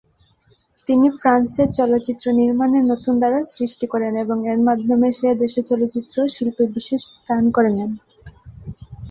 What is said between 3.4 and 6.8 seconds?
সৃষ্টি করেন এবং এর মাধ্যমে সে দেশের চলচ্চিত্র শিল্পে